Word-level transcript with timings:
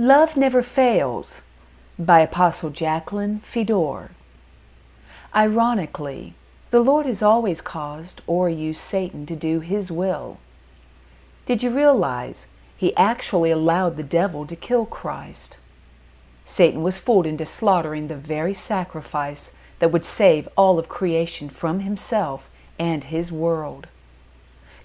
Love 0.00 0.36
Never 0.36 0.62
Fails 0.62 1.42
by 1.98 2.20
Apostle 2.20 2.70
Jacqueline 2.70 3.40
Fedor. 3.40 4.12
Ironically, 5.34 6.34
the 6.70 6.78
Lord 6.78 7.04
has 7.04 7.20
always 7.20 7.60
caused 7.60 8.22
or 8.24 8.48
used 8.48 8.80
Satan 8.80 9.26
to 9.26 9.34
do 9.34 9.58
his 9.58 9.90
will. 9.90 10.38
Did 11.46 11.64
you 11.64 11.74
realize 11.74 12.46
he 12.76 12.94
actually 12.94 13.50
allowed 13.50 13.96
the 13.96 14.04
devil 14.04 14.46
to 14.46 14.54
kill 14.54 14.86
Christ? 14.86 15.58
Satan 16.44 16.84
was 16.84 16.96
fooled 16.96 17.26
into 17.26 17.44
slaughtering 17.44 18.06
the 18.06 18.16
very 18.16 18.54
sacrifice 18.54 19.56
that 19.80 19.90
would 19.90 20.04
save 20.04 20.48
all 20.56 20.78
of 20.78 20.88
creation 20.88 21.48
from 21.48 21.80
himself 21.80 22.48
and 22.78 23.02
his 23.02 23.32
world. 23.32 23.88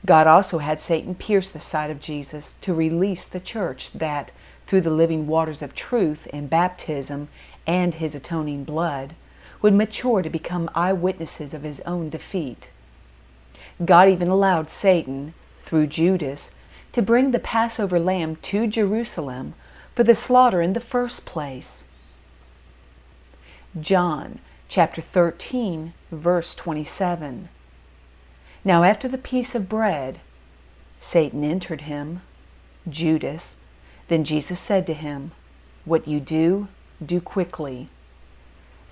God 0.08 0.26
also 0.26 0.58
had 0.58 0.80
Satan 0.80 1.14
pierce 1.14 1.50
the 1.50 1.60
side 1.60 1.92
of 1.92 2.02
Jesus 2.02 2.54
to 2.62 2.74
release 2.74 3.28
the 3.28 3.40
church 3.40 3.94
that, 3.94 4.32
through 4.68 4.82
the 4.82 4.90
living 4.90 5.28
waters 5.28 5.62
of 5.62 5.76
truth 5.76 6.28
and 6.34 6.50
baptism 6.50 7.28
and 7.66 7.96
his 7.96 8.16
atoning 8.16 8.64
blood, 8.64 9.16
would 9.62 9.74
mature 9.74 10.22
to 10.22 10.30
become 10.30 10.70
eyewitnesses 10.76 11.54
of 11.54 11.64
his 11.64 11.80
own 11.82 12.10
defeat. 12.10 12.70
God 13.84 14.10
even 14.10 14.28
allowed 14.28 14.70
Satan, 14.70 15.34
through 15.64 15.88
Judas, 15.88 16.54
to 16.92 17.02
bring 17.02 17.32
the 17.32 17.40
Passover 17.40 18.00
lamb 18.00 18.36
to 18.38 18.68
Jerusalem 18.68 19.54
for 19.96 20.04
the 20.04 20.16
slaughter 20.16 20.62
in 20.62 20.74
the 20.74 20.80
first 20.80 21.26
place. 21.26 21.86
John 23.80 24.40
chapter 24.68 25.02
13, 25.02 25.94
verse 26.12 26.56
27. 26.56 27.50
Now, 28.66 28.84
after 28.84 29.08
the 29.08 29.18
piece 29.18 29.56
of 29.56 29.70
bread, 29.70 30.20
Satan 31.00 31.44
entered 31.44 31.82
him, 31.82 32.22
Judas. 32.90 33.58
Then 34.08 34.24
Jesus 34.24 34.60
said 34.60 34.86
to 34.88 34.94
him, 34.94 35.32
What 35.86 36.08
you 36.08 36.20
do, 36.20 36.68
do 37.04 37.22
quickly. 37.22 37.90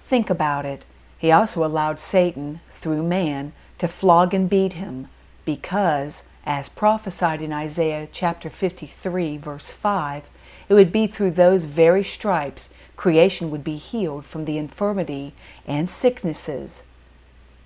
Think 0.08 0.30
about 0.30 0.66
it. 0.66 0.86
He 1.18 1.32
also 1.32 1.66
allowed 1.66 2.00
Satan, 2.00 2.62
through 2.74 3.04
man, 3.04 3.54
to 3.78 3.88
flog 3.88 4.34
and 4.34 4.50
beat 4.50 4.74
him, 4.74 5.08
because, 5.46 6.24
as 6.46 6.70
prophesied 6.70 7.42
in 7.42 7.54
Isaiah 7.54 8.08
chapter 8.12 8.50
53, 8.50 9.38
verse 9.38 9.72
5, 9.72 10.24
it 10.70 10.74
would 10.74 10.92
be 10.92 11.08
through 11.08 11.32
those 11.32 11.66
very 11.66 12.04
stripes 12.04 12.74
creation 13.02 13.50
would 13.50 13.64
be 13.64 13.78
healed 13.78 14.24
from 14.28 14.46
the 14.46 14.60
infirmity 14.60 15.34
and 15.66 15.90
sicknesses. 15.90 16.84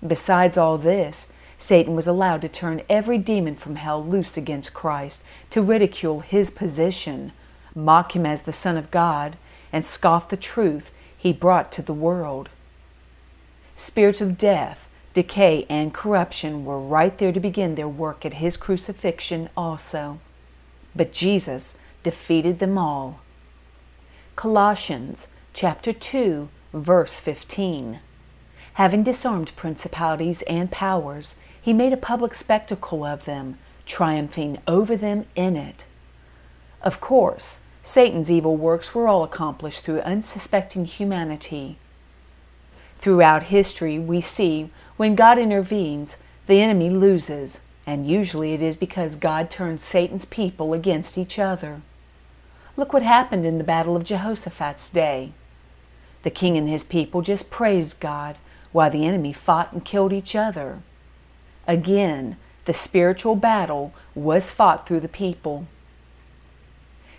Besides 0.04 0.56
all 0.56 0.78
this, 0.78 1.30
Satan 1.58 1.94
was 1.94 2.06
allowed 2.06 2.42
to 2.42 2.48
turn 2.48 2.82
every 2.88 3.18
demon 3.18 3.56
from 3.56 3.76
hell 3.76 4.04
loose 4.04 4.36
against 4.36 4.74
Christ, 4.74 5.24
to 5.50 5.62
ridicule 5.62 6.20
his 6.20 6.50
position, 6.50 7.32
mock 7.74 8.14
him 8.14 8.26
as 8.26 8.42
the 8.42 8.52
Son 8.52 8.76
of 8.76 8.90
God, 8.90 9.36
and 9.72 9.84
scoff 9.84 10.28
the 10.28 10.36
truth 10.36 10.92
he 11.16 11.32
brought 11.32 11.72
to 11.72 11.82
the 11.82 11.94
world. 11.94 12.48
Spirits 13.74 14.20
of 14.20 14.38
death, 14.38 14.88
decay, 15.12 15.66
and 15.68 15.94
corruption 15.94 16.64
were 16.64 16.78
right 16.78 17.16
there 17.18 17.32
to 17.32 17.40
begin 17.40 17.74
their 17.74 17.88
work 17.88 18.24
at 18.24 18.34
his 18.34 18.56
crucifixion 18.56 19.48
also. 19.56 20.18
But 20.94 21.12
Jesus 21.12 21.78
defeated 22.02 22.58
them 22.58 22.78
all. 22.78 23.20
Colossians 24.34 25.26
chapter 25.52 25.92
2, 25.92 26.48
verse 26.72 27.18
15. 27.18 28.00
Having 28.76 29.04
disarmed 29.04 29.56
principalities 29.56 30.42
and 30.42 30.70
powers, 30.70 31.36
he 31.62 31.72
made 31.72 31.94
a 31.94 31.96
public 31.96 32.34
spectacle 32.34 33.04
of 33.04 33.24
them, 33.24 33.56
triumphing 33.86 34.58
over 34.68 34.98
them 34.98 35.24
in 35.34 35.56
it. 35.56 35.86
Of 36.82 37.00
course, 37.00 37.62
Satan's 37.80 38.30
evil 38.30 38.54
works 38.54 38.94
were 38.94 39.08
all 39.08 39.24
accomplished 39.24 39.80
through 39.80 40.00
unsuspecting 40.00 40.84
humanity. 40.84 41.78
Throughout 42.98 43.44
history, 43.44 43.98
we 43.98 44.20
see 44.20 44.68
when 44.98 45.14
God 45.14 45.38
intervenes, 45.38 46.18
the 46.46 46.60
enemy 46.60 46.90
loses, 46.90 47.62
and 47.86 48.06
usually 48.06 48.52
it 48.52 48.60
is 48.60 48.76
because 48.76 49.16
God 49.16 49.48
turns 49.48 49.82
Satan's 49.82 50.26
people 50.26 50.74
against 50.74 51.16
each 51.16 51.38
other. 51.38 51.80
Look 52.76 52.92
what 52.92 53.02
happened 53.02 53.46
in 53.46 53.56
the 53.56 53.64
Battle 53.64 53.96
of 53.96 54.04
Jehoshaphat's 54.04 54.90
day. 54.90 55.32
The 56.24 56.30
king 56.30 56.58
and 56.58 56.68
his 56.68 56.84
people 56.84 57.22
just 57.22 57.50
praised 57.50 58.00
God 58.00 58.36
while 58.76 58.90
the 58.90 59.06
enemy 59.06 59.32
fought 59.32 59.72
and 59.72 59.86
killed 59.86 60.12
each 60.12 60.36
other. 60.36 60.82
Again, 61.66 62.36
the 62.66 62.74
spiritual 62.74 63.34
battle 63.34 63.94
was 64.14 64.50
fought 64.50 64.86
through 64.86 65.00
the 65.00 65.08
people. 65.08 65.66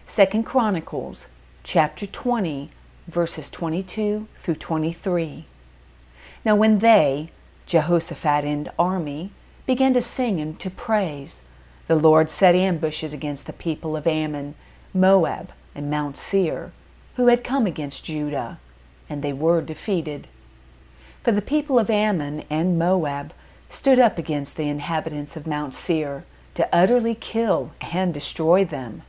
Second 0.06 0.44
Chronicles 0.44 1.29
chapter 1.63 2.06
20 2.06 2.69
verses 3.07 3.50
22 3.50 4.28
through 4.40 4.53
23. 4.53 5.47
Now 6.45 6.56
when 6.56 6.78
they, 6.78 7.31
Jehoshaphat 7.66 8.45
and 8.45 8.69
army, 8.78 9.31
began 9.66 9.95
to 9.95 10.01
sing 10.01 10.39
and 10.39 10.59
to 10.59 10.69
praise, 10.69 11.41
the 11.88 11.95
Lord 11.95 12.29
set 12.29 12.53
ambushes 12.53 13.13
against 13.13 13.47
the 13.47 13.51
people 13.51 13.97
of 13.97 14.06
Ammon 14.06 14.53
Moab, 14.94 15.51
and 15.74 15.89
Mount 15.89 16.18
Seir, 16.18 16.72
who 17.16 17.29
had 17.29 17.44
come 17.44 17.66
against 17.66 18.06
Judah, 18.06 18.59
and 19.09 19.24
they 19.24 19.34
were 19.34 19.59
defeated. 19.59 20.28
For 21.27 21.33
the 21.33 21.41
people 21.41 21.77
of 21.77 21.89
Ammon 21.89 22.45
and 22.49 22.79
Moab 22.79 23.33
stood 23.67 23.99
up 23.99 24.17
against 24.17 24.55
the 24.55 24.69
inhabitants 24.69 25.35
of 25.35 25.45
Mount 25.45 25.75
Seir 25.75 26.23
to 26.55 26.73
utterly 26.73 27.15
kill 27.15 27.73
and 27.81 28.13
destroy 28.13 28.63
them. 28.63 29.01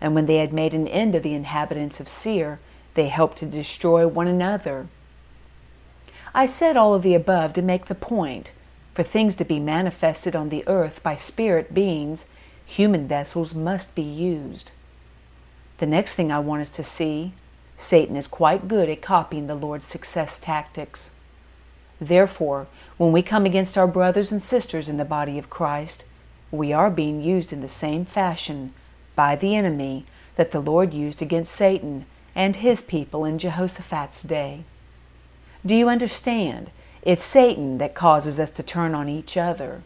And 0.00 0.14
when 0.14 0.26
they 0.26 0.36
had 0.36 0.52
made 0.52 0.74
an 0.74 0.86
end 0.86 1.16
of 1.16 1.24
the 1.24 1.34
inhabitants 1.34 1.98
of 1.98 2.08
Seir, 2.08 2.60
they 2.94 3.08
helped 3.08 3.38
to 3.38 3.46
destroy 3.46 4.06
one 4.06 4.28
another. 4.28 4.86
I 6.32 6.46
said 6.46 6.76
all 6.76 6.94
of 6.94 7.02
the 7.02 7.16
above 7.16 7.52
to 7.54 7.62
make 7.62 7.86
the 7.86 7.96
point 7.96 8.52
for 8.94 9.02
things 9.02 9.34
to 9.34 9.44
be 9.44 9.58
manifested 9.58 10.36
on 10.36 10.50
the 10.50 10.62
earth 10.68 11.02
by 11.02 11.16
spirit 11.16 11.74
beings, 11.74 12.26
human 12.64 13.08
vessels 13.08 13.56
must 13.56 13.96
be 13.96 14.02
used. 14.02 14.70
The 15.78 15.86
next 15.86 16.14
thing 16.14 16.30
I 16.30 16.38
want 16.38 16.62
us 16.62 16.70
to 16.70 16.84
see 16.84 17.32
Satan 17.76 18.14
is 18.14 18.28
quite 18.28 18.68
good 18.68 18.88
at 18.88 19.02
copying 19.02 19.48
the 19.48 19.56
Lord's 19.56 19.86
success 19.86 20.38
tactics. 20.38 21.10
Therefore, 22.00 22.66
when 22.96 23.12
we 23.12 23.22
come 23.22 23.44
against 23.44 23.76
our 23.76 23.86
brothers 23.86 24.32
and 24.32 24.40
sisters 24.40 24.88
in 24.88 24.96
the 24.96 25.04
body 25.04 25.38
of 25.38 25.50
Christ, 25.50 26.04
we 26.50 26.72
are 26.72 26.90
being 26.90 27.22
used 27.22 27.52
in 27.52 27.60
the 27.60 27.68
same 27.68 28.04
fashion 28.04 28.72
by 29.14 29.36
the 29.36 29.54
enemy 29.54 30.06
that 30.36 30.50
the 30.50 30.60
Lord 30.60 30.94
used 30.94 31.20
against 31.20 31.54
Satan 31.54 32.06
and 32.34 32.56
his 32.56 32.80
people 32.80 33.24
in 33.24 33.38
Jehoshaphat's 33.38 34.22
day. 34.22 34.64
Do 35.64 35.74
you 35.74 35.88
understand? 35.88 36.70
It's 37.02 37.24
Satan 37.24 37.78
that 37.78 37.94
causes 37.94 38.40
us 38.40 38.50
to 38.52 38.62
turn 38.62 38.94
on 38.94 39.08
each 39.08 39.36
other. 39.36 39.82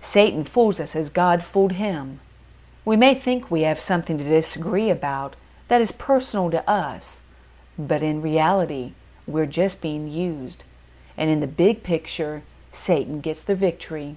Satan 0.00 0.44
fools 0.44 0.80
us 0.80 0.96
as 0.96 1.10
God 1.10 1.44
fooled 1.44 1.72
him. 1.72 2.20
We 2.84 2.96
may 2.96 3.14
think 3.14 3.50
we 3.50 3.62
have 3.62 3.80
something 3.80 4.18
to 4.18 4.24
disagree 4.24 4.90
about 4.90 5.36
that 5.68 5.80
is 5.80 5.92
personal 5.92 6.50
to 6.50 6.68
us, 6.68 7.22
but 7.78 8.02
in 8.02 8.22
reality, 8.22 8.92
we're 9.26 9.46
just 9.46 9.82
being 9.82 10.10
used. 10.10 10.64
And 11.16 11.30
in 11.30 11.40
the 11.40 11.46
big 11.46 11.82
picture, 11.82 12.42
Satan 12.72 13.20
gets 13.20 13.42
the 13.42 13.54
victory. 13.54 14.16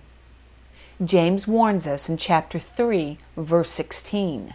James 1.03 1.47
warns 1.47 1.87
us 1.87 2.09
in 2.09 2.17
chapter 2.17 2.59
3, 2.59 3.17
verse 3.37 3.69
16. 3.69 4.53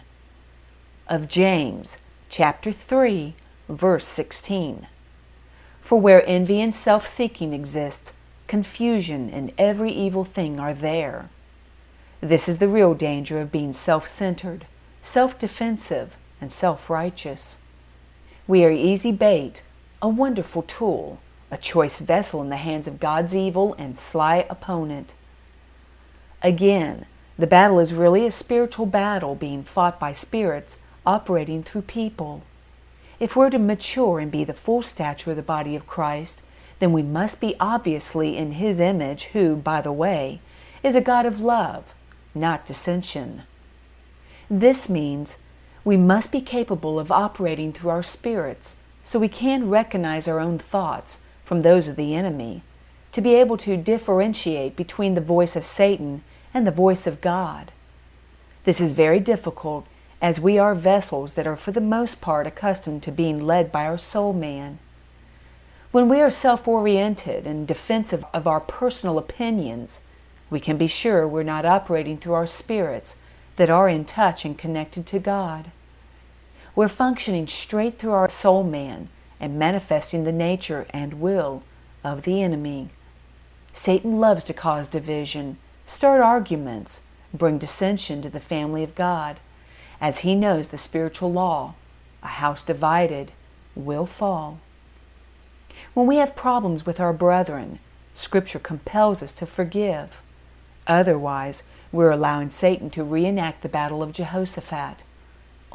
Of 1.07 1.27
James, 1.27 1.97
chapter 2.29 2.71
3, 2.71 3.33
verse 3.67 4.05
16. 4.05 4.87
For 5.81 5.99
where 5.99 6.27
envy 6.27 6.61
and 6.61 6.73
self 6.73 7.07
seeking 7.07 7.53
exist, 7.53 8.13
confusion 8.47 9.29
and 9.29 9.51
every 9.57 9.91
evil 9.91 10.23
thing 10.23 10.59
are 10.59 10.73
there. 10.73 11.29
This 12.21 12.47
is 12.47 12.59
the 12.59 12.67
real 12.67 12.93
danger 12.93 13.39
of 13.41 13.51
being 13.51 13.73
self 13.73 14.07
centered, 14.07 14.65
self 15.01 15.37
defensive, 15.37 16.15
and 16.39 16.51
self 16.51 16.89
righteous. 16.89 17.57
We 18.47 18.63
are 18.63 18.71
easy 18.71 19.11
bait, 19.11 19.63
a 20.05 20.07
wonderful 20.07 20.61
tool, 20.61 21.19
a 21.49 21.57
choice 21.57 21.97
vessel 21.97 22.39
in 22.39 22.49
the 22.49 22.57
hands 22.57 22.85
of 22.85 22.99
God's 22.99 23.35
evil 23.35 23.73
and 23.79 23.97
sly 23.97 24.45
opponent. 24.51 25.15
Again, 26.43 27.07
the 27.39 27.47
battle 27.47 27.79
is 27.79 27.91
really 27.91 28.23
a 28.23 28.29
spiritual 28.29 28.85
battle 28.85 29.33
being 29.33 29.63
fought 29.63 29.99
by 29.99 30.13
spirits 30.13 30.77
operating 31.07 31.63
through 31.63 31.81
people. 31.81 32.43
If 33.19 33.35
we're 33.35 33.49
to 33.49 33.57
mature 33.57 34.19
and 34.19 34.31
be 34.31 34.43
the 34.43 34.53
full 34.53 34.83
stature 34.83 35.31
of 35.31 35.37
the 35.37 35.41
body 35.41 35.75
of 35.75 35.87
Christ, 35.87 36.43
then 36.77 36.93
we 36.93 37.01
must 37.01 37.41
be 37.41 37.55
obviously 37.59 38.37
in 38.37 38.51
His 38.51 38.79
image, 38.79 39.23
who, 39.33 39.55
by 39.55 39.81
the 39.81 39.91
way, 39.91 40.39
is 40.83 40.95
a 40.95 41.01
God 41.01 41.25
of 41.25 41.41
love, 41.41 41.95
not 42.35 42.67
dissension. 42.67 43.41
This 44.51 44.87
means 44.87 45.37
we 45.83 45.97
must 45.97 46.31
be 46.31 46.41
capable 46.41 46.99
of 46.99 47.11
operating 47.11 47.73
through 47.73 47.89
our 47.89 48.03
spirits 48.03 48.77
so 49.05 49.19
we 49.19 49.29
can 49.29 49.69
recognize 49.69 50.27
our 50.27 50.39
own 50.39 50.57
thoughts 50.57 51.19
from 51.45 51.61
those 51.61 51.87
of 51.87 51.95
the 51.95 52.15
enemy, 52.15 52.63
to 53.11 53.21
be 53.21 53.35
able 53.35 53.55
to 53.55 53.77
differentiate 53.77 54.75
between 54.75 55.13
the 55.13 55.21
voice 55.21 55.55
of 55.55 55.63
Satan 55.63 56.23
and 56.53 56.65
the 56.65 56.71
voice 56.71 57.05
of 57.07 57.21
God. 57.21 57.71
This 58.65 58.81
is 58.81 58.93
very 58.93 59.19
difficult 59.19 59.85
as 60.21 60.41
we 60.41 60.57
are 60.57 60.73
vessels 60.73 61.35
that 61.35 61.45
are 61.45 61.55
for 61.55 61.71
the 61.71 61.79
most 61.79 62.19
part 62.19 62.47
accustomed 62.47 63.03
to 63.03 63.11
being 63.11 63.45
led 63.45 63.71
by 63.71 63.85
our 63.85 63.97
soul 63.97 64.33
man. 64.33 64.79
When 65.91 66.09
we 66.09 66.19
are 66.19 66.31
self 66.31 66.67
oriented 66.67 67.45
and 67.45 67.67
defensive 67.67 68.25
of 68.33 68.47
our 68.47 68.59
personal 68.59 69.19
opinions, 69.19 70.01
we 70.49 70.59
can 70.59 70.77
be 70.77 70.87
sure 70.87 71.27
we're 71.27 71.43
not 71.43 71.65
operating 71.65 72.17
through 72.17 72.33
our 72.33 72.47
spirits 72.47 73.17
that 73.57 73.69
are 73.69 73.87
in 73.87 74.03
touch 74.03 74.45
and 74.45 74.57
connected 74.57 75.05
to 75.05 75.19
God. 75.19 75.71
We're 76.75 76.89
functioning 76.89 77.47
straight 77.47 77.97
through 77.97 78.11
our 78.11 78.29
soul 78.29 78.63
man 78.63 79.09
and 79.39 79.57
manifesting 79.57 80.23
the 80.23 80.31
nature 80.31 80.85
and 80.89 81.15
will 81.15 81.63
of 82.03 82.23
the 82.23 82.41
enemy. 82.41 82.89
Satan 83.71 84.19
loves 84.19 84.43
to 84.45 84.53
cause 84.53 84.87
division, 84.87 85.57
start 85.85 86.21
arguments, 86.21 87.01
bring 87.33 87.57
dissension 87.57 88.21
to 88.21 88.29
the 88.29 88.39
family 88.39 88.83
of 88.83 88.95
God, 88.95 89.39
as 90.01 90.19
he 90.19 90.35
knows 90.35 90.67
the 90.67 90.77
spiritual 90.77 91.31
law 91.31 91.75
a 92.21 92.27
house 92.27 92.63
divided 92.63 93.31
will 93.75 94.05
fall. 94.05 94.59
When 95.93 96.07
we 96.07 96.17
have 96.17 96.35
problems 96.35 96.85
with 96.85 96.99
our 96.99 97.13
brethren, 97.13 97.79
Scripture 98.13 98.59
compels 98.59 99.21
us 99.21 99.33
to 99.33 99.45
forgive. 99.45 100.21
Otherwise, 100.87 101.63
we're 101.91 102.11
allowing 102.11 102.49
Satan 102.49 102.89
to 102.91 103.03
reenact 103.03 103.61
the 103.61 103.69
battle 103.69 104.01
of 104.01 104.11
Jehoshaphat. 104.11 105.03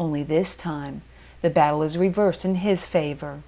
Only 0.00 0.22
this 0.22 0.56
time, 0.56 1.02
the 1.42 1.50
battle 1.50 1.82
is 1.82 1.98
reversed 1.98 2.46
in 2.46 2.54
his 2.56 2.86
favor. 2.86 3.42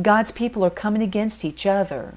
God's 0.00 0.30
people 0.30 0.62
are 0.62 0.70
coming 0.70 1.00
against 1.00 1.46
each 1.46 1.64
other. 1.64 2.12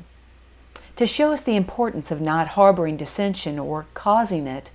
To 0.97 1.05
show 1.05 1.31
us 1.31 1.41
the 1.41 1.55
importance 1.55 2.11
of 2.11 2.19
not 2.19 2.49
harboring 2.49 2.97
dissension 2.97 3.57
or 3.57 3.85
causing 3.93 4.45
it, 4.45 4.71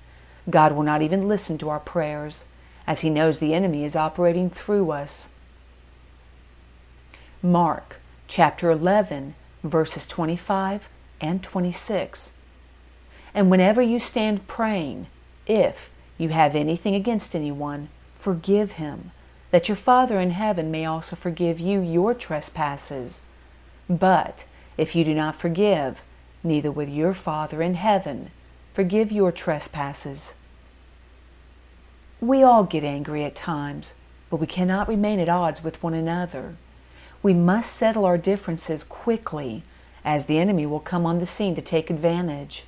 God 0.48 0.72
will 0.72 0.82
not 0.82 1.02
even 1.02 1.28
listen 1.28 1.58
to 1.58 1.68
our 1.68 1.78
prayers, 1.78 2.46
as 2.86 3.00
He 3.00 3.10
knows 3.10 3.38
the 3.38 3.52
enemy 3.52 3.84
is 3.84 3.94
operating 3.94 4.48
through 4.48 4.90
us. 4.90 5.28
Mark 7.42 7.96
chapter 8.28 8.70
11, 8.70 9.34
verses 9.62 10.06
25 10.06 10.88
and 11.20 11.42
26. 11.42 12.32
And 13.34 13.50
whenever 13.50 13.82
you 13.82 13.98
stand 13.98 14.46
praying, 14.46 15.08
if 15.46 15.90
you 16.16 16.30
have 16.30 16.56
anything 16.56 16.94
against 16.94 17.36
anyone, 17.36 17.90
forgive 18.24 18.72
him, 18.72 19.10
that 19.50 19.68
your 19.68 19.76
Father 19.76 20.18
in 20.18 20.30
heaven 20.30 20.70
may 20.70 20.86
also 20.86 21.14
forgive 21.14 21.60
you 21.60 21.82
your 21.82 22.14
trespasses. 22.14 23.20
But 23.86 24.46
if 24.78 24.94
you 24.94 25.04
do 25.04 25.14
not 25.14 25.36
forgive, 25.36 26.00
neither 26.42 26.72
will 26.72 26.88
your 26.88 27.12
Father 27.12 27.60
in 27.60 27.74
heaven 27.74 28.30
forgive 28.72 29.12
your 29.12 29.30
trespasses. 29.30 30.32
We 32.18 32.42
all 32.42 32.64
get 32.64 32.82
angry 32.82 33.24
at 33.24 33.36
times, 33.36 33.92
but 34.30 34.38
we 34.38 34.46
cannot 34.46 34.88
remain 34.88 35.20
at 35.20 35.28
odds 35.28 35.62
with 35.62 35.82
one 35.82 35.92
another. 35.92 36.56
We 37.22 37.34
must 37.34 37.76
settle 37.76 38.06
our 38.06 38.16
differences 38.16 38.84
quickly, 38.84 39.64
as 40.02 40.24
the 40.24 40.38
enemy 40.38 40.64
will 40.64 40.80
come 40.80 41.04
on 41.04 41.18
the 41.18 41.26
scene 41.26 41.54
to 41.56 41.62
take 41.62 41.90
advantage. 41.90 42.64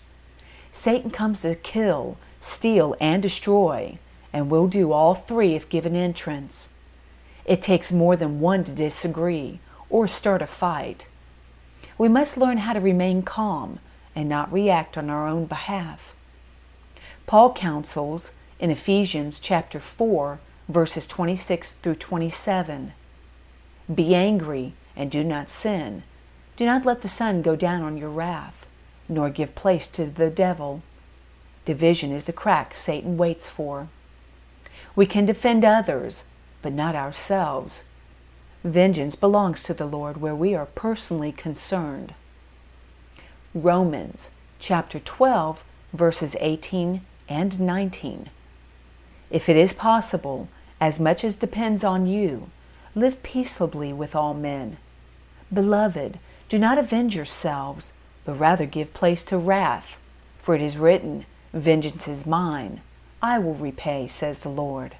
Satan 0.70 1.11
comes 1.11 1.41
to 1.41 1.55
kill, 1.55 2.19
steal, 2.41 2.94
and 3.00 3.23
destroy, 3.23 3.99
and 4.36 4.50
will 4.50 4.68
do 4.68 4.92
all 4.92 5.14
three 5.14 5.54
if 5.54 5.66
given 5.70 5.96
entrance. 5.96 6.68
It 7.46 7.62
takes 7.62 7.90
more 7.90 8.16
than 8.16 8.38
one 8.38 8.64
to 8.64 8.72
disagree 8.72 9.60
or 9.88 10.06
start 10.06 10.42
a 10.42 10.46
fight. 10.46 11.06
We 11.96 12.10
must 12.10 12.36
learn 12.36 12.58
how 12.58 12.74
to 12.74 12.80
remain 12.80 13.22
calm 13.22 13.78
and 14.14 14.28
not 14.28 14.52
react 14.52 14.98
on 14.98 15.08
our 15.08 15.26
own 15.26 15.46
behalf. 15.46 16.14
Paul 17.26 17.54
counsels 17.54 18.32
in 18.60 18.70
Ephesians 18.70 19.40
chapter 19.40 19.80
4 19.80 20.38
verses 20.68 21.06
26 21.06 21.72
through 21.72 21.94
27. 21.94 22.92
Be 23.94 24.14
angry 24.14 24.74
and 24.94 25.10
do 25.10 25.24
not 25.24 25.48
sin. 25.48 26.02
Do 26.58 26.66
not 26.66 26.84
let 26.84 27.00
the 27.00 27.08
sun 27.08 27.40
go 27.40 27.56
down 27.56 27.82
on 27.82 27.96
your 27.96 28.10
wrath 28.10 28.66
nor 29.08 29.30
give 29.30 29.54
place 29.54 29.86
to 29.86 30.04
the 30.04 30.28
devil. 30.28 30.82
Division 31.64 32.12
is 32.12 32.24
the 32.24 32.34
crack 32.34 32.76
Satan 32.76 33.16
waits 33.16 33.48
for. 33.48 33.88
We 34.96 35.06
can 35.06 35.26
defend 35.26 35.64
others, 35.64 36.25
but 36.62 36.72
not 36.72 36.96
ourselves. 36.96 37.84
Vengeance 38.64 39.14
belongs 39.14 39.62
to 39.62 39.75
the 39.75 39.87
Lord 39.87 40.20
where 40.20 40.34
we 40.34 40.54
are 40.54 40.66
personally 40.66 41.31
concerned. 41.31 42.14
Romans 43.54 44.32
chapter 44.58 44.98
12, 44.98 45.62
verses 45.93 46.37
18 46.40 47.02
and 47.28 47.60
19. 47.60 48.31
If 49.31 49.48
it 49.48 49.56
is 49.56 49.72
possible, 49.72 50.48
as 50.81 50.98
much 50.98 51.22
as 51.22 51.37
depends 51.37 51.84
on 51.84 52.06
you, 52.06 52.50
live 52.94 53.22
peaceably 53.22 53.93
with 53.93 54.16
all 54.16 54.34
men. 54.34 54.78
Beloved, 55.52 56.19
do 56.48 56.58
not 56.58 56.78
avenge 56.78 57.14
yourselves 57.14 57.93
but 58.26 58.34
rather 58.34 58.66
give 58.66 58.93
place 58.93 59.22
to 59.25 59.38
wrath. 59.38 59.98
For 60.38 60.54
it 60.54 60.60
is 60.60 60.76
written, 60.76 61.25
Vengeance 61.54 62.08
is 62.08 62.26
mine, 62.26 62.82
I 63.22 63.38
will 63.38 63.54
repay, 63.54 64.06
says 64.08 64.38
the 64.38 64.48
Lord. 64.48 64.96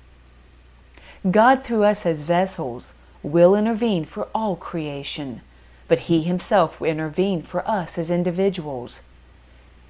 God, 1.31 1.63
through 1.63 1.85
us 1.85 2.07
as 2.07 2.23
vessels, 2.23 2.95
will 3.23 3.55
intervene 3.55 4.05
for 4.05 4.29
all 4.35 4.57
creation, 4.57 5.41
but 5.89 6.01
He 6.01 6.23
Himself 6.23 6.81
will 6.81 6.89
intervene 6.89 7.43
for 7.43 7.69
us 7.69 7.99
as 7.99 8.11
individuals. 8.11 9.03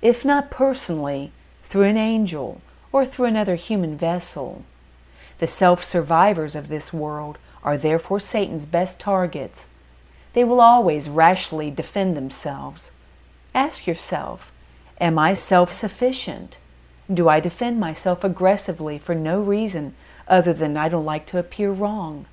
If 0.02 0.25
not 0.25 0.50
personally, 0.50 1.32
through 1.64 1.84
an 1.84 1.96
angel 1.96 2.61
or 2.93 3.05
through 3.05 3.26
another 3.26 3.56
human 3.56 3.96
vessel. 3.96 4.64
The 5.38 5.46
self 5.46 5.84
survivors 5.84 6.55
of 6.55 6.69
this 6.69 6.93
world 6.93 7.38
are 7.62 7.76
therefore 7.76 8.20
Satan's 8.20 8.67
best 8.67 9.00
targets. 9.00 9.69
They 10.32 10.44
will 10.44 10.61
always 10.61 11.08
rashly 11.08 11.70
defend 11.70 12.17
themselves. 12.17 12.93
Ask 13.55 13.87
yourself 13.87 14.52
Am 15.00 15.19
I 15.19 15.34
self 15.34 15.72
sufficient? 15.72 16.58
Do 17.12 17.29
I 17.29 17.38
defend 17.38 17.79
myself 17.79 18.25
aggressively 18.25 18.99
for 18.99 19.14
no 19.14 19.41
reason 19.41 19.94
other 20.26 20.53
than 20.53 20.76
I 20.76 20.88
don't 20.88 21.05
like 21.05 21.26
to 21.26 21.38
appear 21.38 21.70
wrong? 21.70 22.26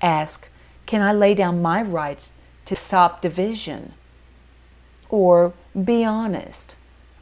Ask 0.00 0.48
Can 0.86 1.02
I 1.02 1.12
lay 1.12 1.34
down 1.34 1.60
my 1.60 1.82
rights 1.82 2.32
to 2.66 2.76
stop 2.76 3.20
division? 3.20 3.92
Or 5.08 5.52
be 5.84 6.04
honest. 6.04 6.76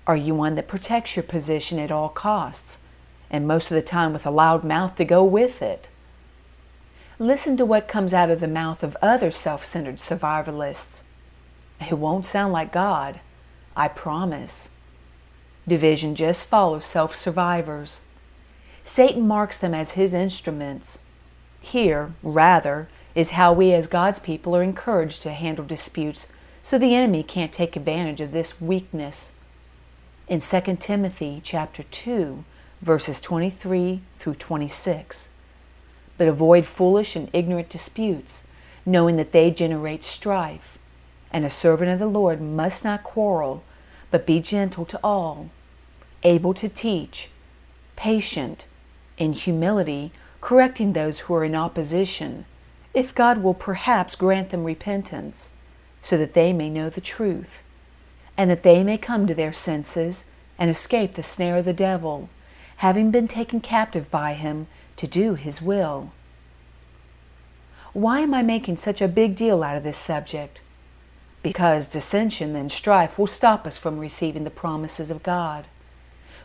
Are 0.07 0.17
you 0.17 0.35
one 0.35 0.55
that 0.55 0.69
protects 0.69 1.17
your 1.17 1.23
position 1.23 1.79
at 1.79 1.91
all 1.91 2.11
costs, 2.11 2.81
and 3.31 3.49
most 3.49 3.71
of 3.71 3.75
the 3.75 3.83
time 3.83 4.13
with 4.13 4.27
a 4.27 4.31
loud 4.31 4.63
mouth 4.63 4.97
to 4.97 5.05
go 5.05 5.25
with 5.25 5.63
it? 5.63 5.89
Listen 7.19 7.57
to 7.57 7.65
what 7.65 7.89
comes 7.89 8.13
out 8.13 8.31
of 8.31 8.41
the 8.41 8.49
mouth 8.49 8.83
of 8.83 8.97
other 9.01 9.31
self 9.31 9.65
centered 9.65 9.97
survivalists. 9.97 11.05
It 11.81 11.99
won't 11.99 12.27
sound 12.27 12.53
like 12.53 12.73
God, 12.73 13.21
I 13.75 13.89
promise. 13.89 14.74
Division 15.67 16.15
just 16.15 16.45
follows 16.45 16.85
self 16.85 17.17
survivors. 17.17 18.01
Satan 18.85 19.27
marks 19.27 19.57
them 19.57 19.75
as 19.75 19.93
his 19.93 20.13
instruments. 20.13 20.99
Here, 21.61 22.13
rather, 22.23 22.89
is 23.15 23.31
how 23.31 23.53
we 23.53 23.73
as 23.73 23.87
God's 23.87 24.19
people 24.19 24.55
are 24.55 24.63
encouraged 24.63 25.23
to 25.23 25.33
handle 25.33 25.65
disputes 25.65 26.31
so 26.63 26.79
the 26.79 26.95
enemy 26.95 27.23
can't 27.23 27.53
take 27.53 27.77
advantage 27.77 28.21
of 28.21 28.33
this 28.33 28.61
weakness. 28.61 29.37
In 30.29 30.41
2 30.41 30.77
Timothy 30.81 31.41
chapter 31.43 31.83
2, 31.83 32.45
verses 32.83 33.21
23 33.21 34.01
through 34.19 34.35
26. 34.35 35.31
But 36.17 36.29
avoid 36.29 36.67
foolish 36.67 37.17
and 37.17 37.31
ignorant 37.33 37.69
disputes, 37.69 38.47
knowing 38.87 39.17
that 39.17 39.33
they 39.33 39.51
generate 39.51 40.05
strife 40.05 40.79
and 41.35 41.45
a 41.45 41.51
servant 41.51 41.91
of 41.91 41.99
the 41.99 42.07
Lord 42.07 42.41
must 42.41 42.85
not 42.85 43.03
quarrel, 43.03 43.65
but 44.15 44.27
be 44.27 44.39
gentle 44.39 44.85
to 44.85 45.01
all, 45.03 45.51
able 46.23 46.55
to 46.55 46.69
teach, 46.69 47.31
patient, 47.97 48.65
in 49.19 49.33
humility, 49.33 50.13
correcting 50.41 50.93
those 50.93 51.19
who 51.19 51.35
are 51.35 51.45
in 51.45 51.57
opposition, 51.57 52.45
if 52.95 53.13
God 53.13 53.39
will 53.39 53.55
perhaps 53.55 54.15
grant 54.15 54.51
them 54.51 54.63
repentance, 54.63 55.49
so 56.01 56.17
that 56.17 56.33
they 56.33 56.53
may 56.53 56.71
know 56.71 56.89
the 56.89 57.01
truth, 57.01 57.65
and 58.37 58.49
that 58.49 58.63
they 58.63 58.85
may 58.85 58.97
come 58.97 59.27
to 59.27 59.35
their 59.35 59.53
senses 59.53 60.27
and 60.61 60.71
escape 60.71 61.15
the 61.15 61.23
snare 61.25 61.57
of 61.57 61.65
the 61.65 61.73
devil, 61.73 62.29
having 62.77 63.11
been 63.11 63.27
taken 63.27 63.61
captive 63.61 64.09
by 64.13 64.35
him 64.35 64.69
to 64.97 65.09
do 65.09 65.35
his 65.35 65.61
will. 65.61 66.13
Why 67.93 68.21
am 68.21 68.33
I 68.33 68.43
making 68.43 68.77
such 68.77 69.03
a 69.03 69.09
big 69.09 69.35
deal 69.35 69.65
out 69.65 69.77
of 69.77 69.83
this 69.83 69.99
subject? 69.99 70.61
Because 71.45 71.87
dissension 71.87 72.57
and 72.57 72.73
strife 72.73 73.19
will 73.19 73.27
stop 73.27 73.67
us 73.67 73.77
from 73.77 73.99
receiving 73.99 74.45
the 74.45 74.51
promises 74.51 75.11
of 75.11 75.23
God. 75.23 75.67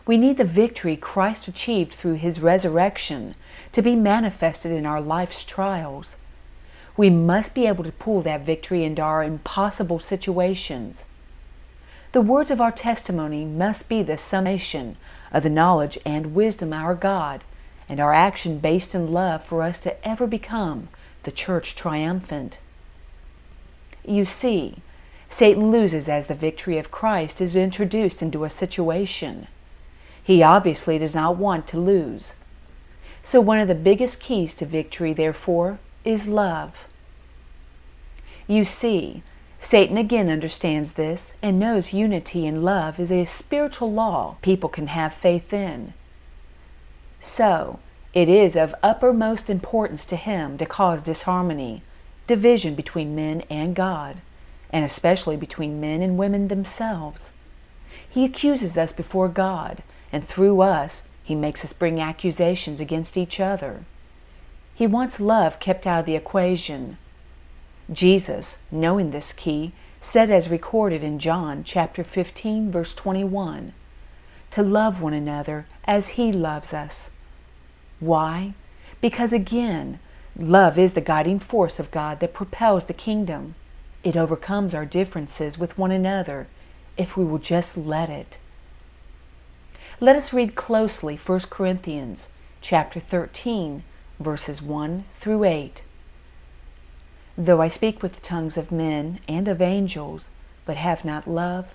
We 0.05 0.17
need 0.17 0.37
the 0.37 0.43
victory 0.43 0.97
Christ 0.97 1.47
achieved 1.47 1.93
through 1.93 2.15
his 2.15 2.41
resurrection 2.41 3.35
to 3.71 3.81
be 3.81 3.95
manifested 3.95 4.73
in 4.73 4.85
our 4.85 4.99
life's 4.99 5.45
trials. 5.45 6.17
We 6.97 7.09
must 7.09 7.55
be 7.55 7.65
able 7.65 7.85
to 7.85 7.93
pull 7.93 8.21
that 8.23 8.45
victory 8.45 8.83
into 8.83 9.01
our 9.01 9.23
impossible 9.23 9.99
situations. 9.99 11.05
The 12.11 12.21
words 12.21 12.51
of 12.51 12.59
our 12.59 12.71
testimony 12.71 13.45
must 13.45 13.87
be 13.87 14.03
the 14.03 14.17
summation 14.17 14.97
of 15.31 15.43
the 15.43 15.49
knowledge 15.49 15.97
and 16.05 16.35
wisdom 16.35 16.73
our 16.73 16.93
God 16.93 17.45
and 17.87 18.01
our 18.01 18.13
action 18.13 18.59
based 18.59 18.93
in 18.93 19.13
love 19.13 19.45
for 19.45 19.63
us 19.63 19.79
to 19.79 20.05
ever 20.05 20.27
become 20.27 20.89
the 21.23 21.31
church 21.31 21.73
triumphant. 21.73 22.57
You 24.03 24.25
see, 24.25 24.81
Satan 25.29 25.71
loses 25.71 26.09
as 26.09 26.25
the 26.25 26.35
victory 26.35 26.77
of 26.77 26.91
Christ 26.91 27.39
is 27.39 27.55
introduced 27.55 28.21
into 28.21 28.43
a 28.43 28.49
situation. 28.49 29.47
He 30.21 30.43
obviously 30.43 30.97
does 30.97 31.15
not 31.15 31.37
want 31.37 31.67
to 31.67 31.79
lose. 31.79 32.35
So, 33.21 33.39
one 33.39 33.59
of 33.59 33.67
the 33.67 33.75
biggest 33.75 34.21
keys 34.21 34.55
to 34.55 34.65
victory, 34.65 35.13
therefore, 35.13 35.79
is 36.03 36.27
love. 36.27 36.87
You 38.47 38.63
see, 38.63 39.21
Satan 39.59 39.97
again 39.97 40.29
understands 40.29 40.93
this 40.93 41.33
and 41.41 41.59
knows 41.59 41.93
unity 41.93 42.47
and 42.47 42.63
love 42.63 42.99
is 42.99 43.11
a 43.11 43.25
spiritual 43.25 43.91
law 43.91 44.37
people 44.41 44.69
can 44.69 44.87
have 44.87 45.13
faith 45.13 45.53
in. 45.53 45.93
So, 47.19 47.79
it 48.13 48.29
is 48.29 48.55
of 48.55 48.73
uppermost 48.81 49.49
importance 49.49 50.05
to 50.05 50.15
him 50.15 50.57
to 50.57 50.65
cause 50.65 51.03
disharmony, 51.03 51.83
division 52.25 52.73
between 52.73 53.15
men 53.15 53.43
and 53.49 53.75
God, 53.75 54.21
and 54.71 54.85
especially 54.85 55.37
between 55.37 55.81
men 55.81 56.01
and 56.01 56.17
women 56.17 56.47
themselves. 56.47 57.31
He 58.07 58.25
accuses 58.25 58.77
us 58.77 58.93
before 58.93 59.27
God, 59.27 59.83
and 60.11 60.25
through 60.25 60.61
us, 60.61 61.09
he 61.23 61.35
makes 61.35 61.63
us 61.63 61.73
bring 61.73 61.99
accusations 61.99 62.81
against 62.81 63.17
each 63.17 63.39
other. 63.39 63.83
He 64.73 64.87
wants 64.87 65.19
love 65.19 65.59
kept 65.59 65.85
out 65.85 66.01
of 66.01 66.05
the 66.05 66.15
equation. 66.15 66.97
Jesus, 67.91 68.59
knowing 68.71 69.11
this 69.11 69.33
key, 69.33 69.73
said 70.01 70.31
as 70.31 70.49
recorded 70.49 71.03
in 71.03 71.19
John 71.19 71.63
chapter 71.63 72.03
15 72.03 72.71
verse 72.71 72.93
21, 72.95 73.73
to 74.51 74.63
love 74.63 75.01
one 75.01 75.13
another 75.13 75.65
as 75.85 76.09
he 76.09 76.31
loves 76.31 76.73
us. 76.73 77.09
Why? 77.99 78.53
Because 79.01 79.33
again, 79.33 79.99
love 80.37 80.77
is 80.77 80.93
the 80.93 81.01
guiding 81.01 81.39
force 81.39 81.79
of 81.79 81.91
God 81.91 82.19
that 82.21 82.33
propels 82.33 82.85
the 82.85 82.93
kingdom. 82.93 83.55
It 84.03 84.15
overcomes 84.15 84.73
our 84.73 84.85
differences 84.85 85.57
with 85.57 85.77
one 85.77 85.91
another 85.91 86.47
if 86.97 87.17
we 87.17 87.25
will 87.25 87.39
just 87.39 87.75
let 87.75 88.09
it. 88.09 88.37
Let 89.99 90.15
us 90.15 90.31
read 90.31 90.55
closely 90.55 91.17
1 91.17 91.39
Corinthians 91.49 92.29
chapter 92.61 92.99
13 92.99 93.83
verses 94.19 94.61
1 94.61 95.05
through 95.15 95.43
8. 95.43 95.83
Though 97.37 97.61
I 97.61 97.67
speak 97.67 98.01
with 98.01 98.15
the 98.15 98.21
tongues 98.21 98.57
of 98.57 98.71
men 98.71 99.19
and 99.27 99.47
of 99.47 99.61
angels, 99.61 100.29
but 100.65 100.77
have 100.77 101.03
not 101.03 101.27
love, 101.27 101.67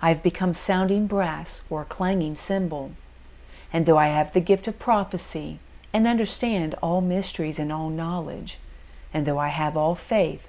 I 0.00 0.08
have 0.08 0.22
become 0.22 0.54
sounding 0.54 1.06
brass 1.06 1.64
or 1.70 1.82
a 1.82 1.86
clanging 1.86 2.34
cymbal. 2.34 2.92
And 3.72 3.86
though 3.86 3.98
I 3.98 4.08
have 4.08 4.32
the 4.32 4.40
gift 4.40 4.66
of 4.68 4.78
prophecy, 4.78 5.58
and 5.92 6.06
understand 6.06 6.74
all 6.82 7.00
mysteries 7.00 7.58
and 7.58 7.70
all 7.70 7.90
knowledge, 7.90 8.58
and 9.12 9.26
though 9.26 9.38
I 9.38 9.48
have 9.48 9.76
all 9.76 9.94
faith, 9.94 10.48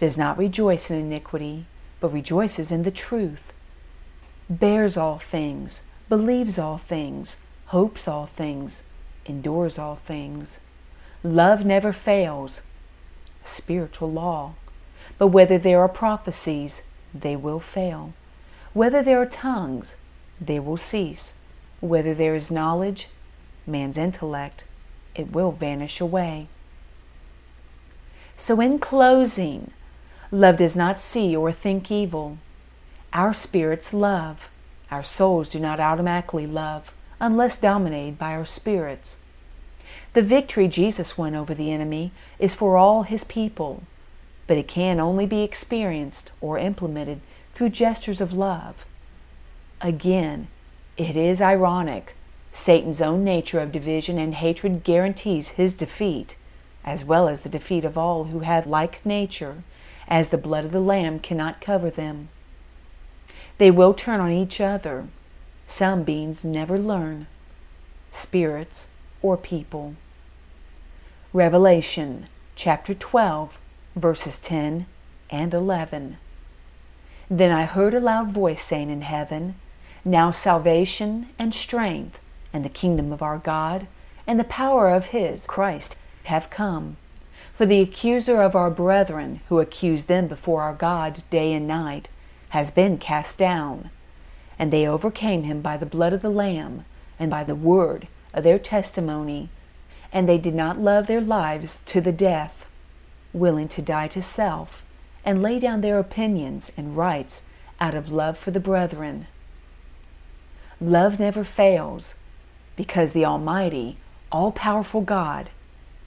does 0.00 0.16
not 0.16 0.38
rejoice 0.38 0.90
in 0.90 0.98
iniquity, 0.98 1.66
but 2.00 2.10
rejoices 2.10 2.72
in 2.72 2.84
the 2.84 2.90
truth, 2.90 3.52
bears 4.48 4.96
all 4.96 5.18
things, 5.18 5.82
believes 6.08 6.58
all 6.58 6.78
things, 6.78 7.38
hopes 7.66 8.08
all 8.08 8.24
things, 8.24 8.84
endures 9.26 9.78
all 9.78 9.96
things. 9.96 10.60
Love 11.22 11.66
never 11.66 11.92
fails. 11.92 12.62
Spiritual 13.44 14.10
law. 14.10 14.54
But 15.18 15.26
whether 15.28 15.58
there 15.58 15.80
are 15.80 15.88
prophecies, 15.88 16.82
they 17.14 17.36
will 17.36 17.60
fail. 17.60 18.14
Whether 18.72 19.02
there 19.02 19.20
are 19.20 19.26
tongues, 19.26 19.96
they 20.40 20.58
will 20.58 20.78
cease. 20.78 21.34
Whether 21.80 22.14
there 22.14 22.34
is 22.34 22.50
knowledge, 22.50 23.08
man's 23.66 23.98
intellect, 23.98 24.64
it 25.14 25.30
will 25.32 25.52
vanish 25.52 26.00
away. 26.00 26.48
So, 28.38 28.58
in 28.62 28.78
closing, 28.78 29.72
love 30.30 30.56
does 30.56 30.76
not 30.76 31.00
see 31.00 31.34
or 31.34 31.52
think 31.52 31.90
evil. 31.90 32.38
Our 33.12 33.34
spirits 33.34 33.92
love. 33.92 34.48
Our 34.90 35.02
souls 35.02 35.48
do 35.48 35.58
not 35.60 35.80
automatically 35.80 36.46
love 36.46 36.92
unless 37.20 37.60
dominated 37.60 38.18
by 38.18 38.32
our 38.32 38.46
spirits. 38.46 39.20
The 40.14 40.22
victory 40.22 40.66
Jesus 40.66 41.16
won 41.18 41.34
over 41.34 41.54
the 41.54 41.70
enemy 41.70 42.12
is 42.38 42.54
for 42.54 42.76
all 42.76 43.02
his 43.02 43.24
people, 43.24 43.82
but 44.46 44.58
it 44.58 44.66
can 44.66 44.98
only 44.98 45.26
be 45.26 45.42
experienced 45.42 46.32
or 46.40 46.58
implemented 46.58 47.20
through 47.52 47.68
gestures 47.70 48.20
of 48.20 48.32
love. 48.32 48.84
Again, 49.80 50.48
it 50.96 51.16
is 51.16 51.40
ironic 51.40 52.14
Satan's 52.52 53.00
own 53.00 53.22
nature 53.22 53.60
of 53.60 53.72
division 53.72 54.18
and 54.18 54.34
hatred 54.34 54.82
guarantees 54.82 55.50
his 55.50 55.74
defeat, 55.74 56.36
as 56.84 57.04
well 57.04 57.28
as 57.28 57.40
the 57.40 57.48
defeat 57.48 57.84
of 57.84 57.96
all 57.96 58.24
who 58.24 58.40
have 58.40 58.66
like 58.66 59.04
nature, 59.06 59.62
as 60.10 60.28
the 60.28 60.38
blood 60.38 60.64
of 60.64 60.72
the 60.72 60.80
Lamb 60.80 61.20
cannot 61.20 61.60
cover 61.60 61.88
them. 61.88 62.28
They 63.58 63.70
will 63.70 63.94
turn 63.94 64.20
on 64.20 64.32
each 64.32 64.60
other. 64.60 65.06
Some 65.66 66.02
beings 66.02 66.44
never 66.44 66.78
learn, 66.78 67.28
spirits 68.10 68.88
or 69.22 69.36
people. 69.36 69.94
Revelation 71.32 72.26
chapter 72.56 72.92
12, 72.92 73.56
verses 73.94 74.38
10 74.40 74.86
and 75.30 75.54
11. 75.54 76.16
Then 77.30 77.52
I 77.52 77.64
heard 77.64 77.94
a 77.94 78.00
loud 78.00 78.32
voice 78.32 78.64
saying 78.64 78.90
in 78.90 79.02
heaven, 79.02 79.54
Now 80.04 80.32
salvation 80.32 81.28
and 81.38 81.54
strength 81.54 82.18
and 82.52 82.64
the 82.64 82.68
kingdom 82.68 83.12
of 83.12 83.22
our 83.22 83.38
God 83.38 83.86
and 84.26 84.40
the 84.40 84.44
power 84.44 84.88
of 84.90 85.06
his, 85.06 85.46
Christ, 85.46 85.96
have 86.24 86.50
come. 86.50 86.96
For 87.60 87.66
the 87.66 87.82
accuser 87.82 88.40
of 88.40 88.56
our 88.56 88.70
brethren, 88.70 89.42
who 89.50 89.60
accused 89.60 90.08
them 90.08 90.28
before 90.28 90.62
our 90.62 90.72
God 90.72 91.22
day 91.28 91.52
and 91.52 91.68
night, 91.68 92.08
has 92.48 92.70
been 92.70 92.96
cast 92.96 93.36
down. 93.36 93.90
And 94.58 94.72
they 94.72 94.88
overcame 94.88 95.42
him 95.42 95.60
by 95.60 95.76
the 95.76 95.84
blood 95.84 96.14
of 96.14 96.22
the 96.22 96.30
Lamb 96.30 96.86
and 97.18 97.30
by 97.30 97.44
the 97.44 97.54
word 97.54 98.08
of 98.32 98.44
their 98.44 98.58
testimony. 98.58 99.50
And 100.10 100.26
they 100.26 100.38
did 100.38 100.54
not 100.54 100.80
love 100.80 101.06
their 101.06 101.20
lives 101.20 101.82
to 101.84 102.00
the 102.00 102.12
death, 102.12 102.64
willing 103.34 103.68
to 103.68 103.82
die 103.82 104.08
to 104.08 104.22
self, 104.22 104.82
and 105.22 105.42
lay 105.42 105.58
down 105.58 105.82
their 105.82 105.98
opinions 105.98 106.72
and 106.78 106.96
rights 106.96 107.44
out 107.78 107.94
of 107.94 108.10
love 108.10 108.38
for 108.38 108.52
the 108.52 108.58
brethren. 108.58 109.26
Love 110.80 111.20
never 111.20 111.44
fails, 111.44 112.14
because 112.74 113.12
the 113.12 113.26
Almighty, 113.26 113.98
all 114.32 114.50
powerful 114.50 115.02
God 115.02 115.50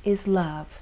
is 0.03 0.25
love. 0.25 0.79